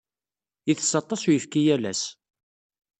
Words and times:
Itess 0.71 0.93
aṭas 1.01 1.21
n 1.23 1.27
uyefki 1.29 1.61
yal 1.65 1.83
ass. 1.91 2.03